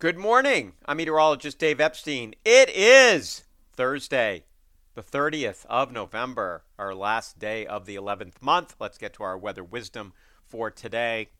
[0.00, 0.74] Good morning.
[0.86, 2.36] I'm meteorologist Dave Epstein.
[2.44, 4.44] It is Thursday,
[4.94, 8.76] the 30th of November, our last day of the 11th month.
[8.78, 10.12] Let's get to our weather wisdom
[10.46, 11.30] for today.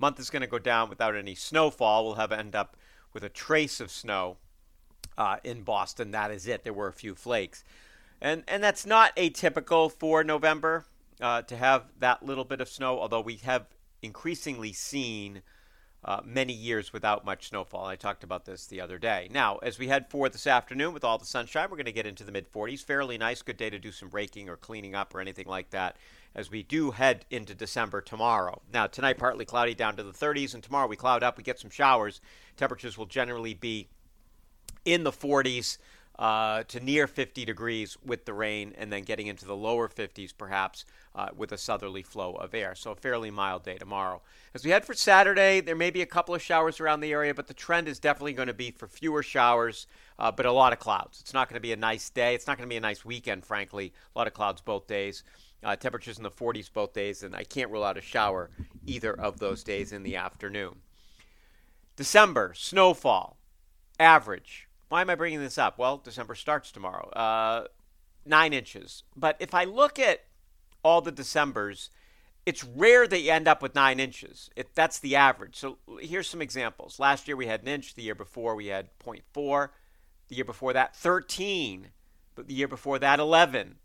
[0.00, 2.04] Month is going to go down without any snowfall.
[2.04, 2.76] We'll have end up
[3.12, 4.38] with a trace of snow
[5.16, 6.10] uh, in Boston.
[6.10, 6.64] That is it.
[6.64, 7.62] There were a few flakes,
[8.20, 10.86] and and that's not atypical for November
[11.20, 12.98] uh, to have that little bit of snow.
[12.98, 13.66] Although we have
[14.02, 15.42] increasingly seen
[16.04, 17.86] uh, many years without much snowfall.
[17.86, 19.28] I talked about this the other day.
[19.30, 22.06] Now, as we head for this afternoon with all the sunshine, we're going to get
[22.06, 22.84] into the mid 40s.
[22.84, 25.96] Fairly nice, good day to do some raking or cleaning up or anything like that
[26.34, 28.62] as we do head into December tomorrow.
[28.72, 31.60] Now, tonight, partly cloudy down to the 30s, and tomorrow we cloud up, we get
[31.60, 32.20] some showers.
[32.56, 33.88] Temperatures will generally be
[34.84, 35.78] in the 40s
[36.22, 40.32] uh, to near 50 degrees with the rain, and then getting into the lower 50s
[40.38, 40.84] perhaps
[41.16, 42.76] uh, with a southerly flow of air.
[42.76, 44.22] So, a fairly mild day tomorrow.
[44.54, 47.34] As we head for Saturday, there may be a couple of showers around the area,
[47.34, 50.72] but the trend is definitely going to be for fewer showers, uh, but a lot
[50.72, 51.20] of clouds.
[51.20, 52.36] It's not going to be a nice day.
[52.36, 53.92] It's not going to be a nice weekend, frankly.
[54.14, 55.24] A lot of clouds both days.
[55.64, 58.48] Uh, temperatures in the 40s both days, and I can't rule out a shower
[58.86, 60.76] either of those days in the afternoon.
[61.96, 63.38] December, snowfall,
[63.98, 65.78] average why am I bringing this up?
[65.78, 67.08] Well, December starts tomorrow.
[67.12, 67.64] Uh,
[68.26, 69.04] nine inches.
[69.16, 70.24] But if I look at
[70.84, 71.88] all the Decembers,
[72.44, 74.50] it's rare that you end up with nine inches.
[74.54, 75.56] It, that's the average.
[75.56, 77.00] So here's some examples.
[77.00, 77.94] Last year we had an inch.
[77.94, 79.70] The year before we had 0.4.
[80.28, 81.88] The year before that, 13.
[82.34, 83.76] But the year before that, 11.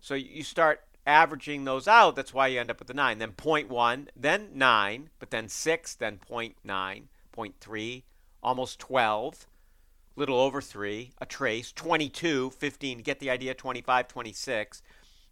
[0.00, 2.16] So you start averaging those out.
[2.16, 3.18] That's why you end up with the 9.
[3.18, 8.02] Then 0.1, then 9, but then 6, then 0.9, 0.3,
[8.42, 9.46] almost 12
[10.16, 14.82] little over three, a trace, 22, 15, get the idea, 25, 26.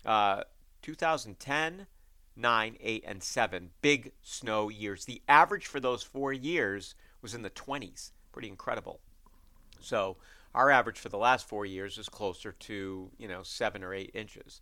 [0.04, 0.42] Uh,
[0.82, 1.86] 2010,
[2.34, 5.04] 9, 8, and 7, big snow years.
[5.04, 8.10] The average for those four years was in the 20s.
[8.32, 9.00] Pretty incredible.
[9.80, 10.16] So
[10.54, 14.10] our average for the last four years is closer to, you know, 7 or 8
[14.14, 14.60] inches.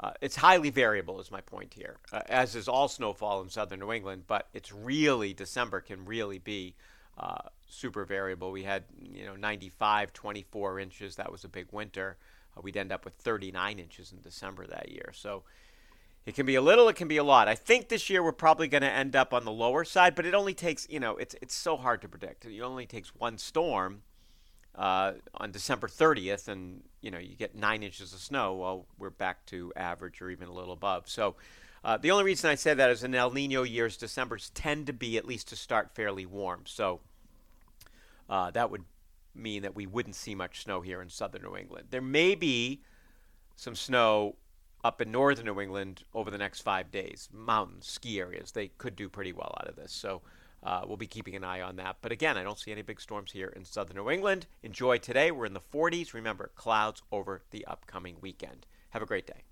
[0.00, 3.78] Uh, it's highly variable, is my point here, uh, as is all snowfall in southern
[3.80, 6.74] New England, but it's really, December can really be
[7.22, 8.50] uh, super variable.
[8.50, 11.16] We had, you know, 95, 24 inches.
[11.16, 12.16] That was a big winter.
[12.56, 15.10] Uh, we'd end up with 39 inches in December that year.
[15.14, 15.44] So
[16.26, 17.46] it can be a little, it can be a lot.
[17.46, 20.26] I think this year we're probably going to end up on the lower side, but
[20.26, 22.44] it only takes, you know, it's it's so hard to predict.
[22.44, 24.02] It only takes one storm
[24.74, 28.54] uh, on December 30th, and you know you get nine inches of snow.
[28.54, 31.08] Well, we're back to average or even a little above.
[31.08, 31.36] So.
[31.84, 34.92] Uh, the only reason I say that is in El Nino years, December's tend to
[34.92, 36.62] be, at least to start, fairly warm.
[36.64, 37.00] So
[38.32, 38.84] uh, that would
[39.34, 41.88] mean that we wouldn't see much snow here in southern New England.
[41.90, 42.80] There may be
[43.56, 44.36] some snow
[44.82, 47.28] up in northern New England over the next five days.
[47.30, 49.92] Mountains, ski areas, they could do pretty well out of this.
[49.92, 50.22] So
[50.62, 51.96] uh, we'll be keeping an eye on that.
[52.00, 54.46] But again, I don't see any big storms here in southern New England.
[54.62, 55.30] Enjoy today.
[55.30, 56.14] We're in the 40s.
[56.14, 58.64] Remember, clouds over the upcoming weekend.
[58.90, 59.42] Have a great day.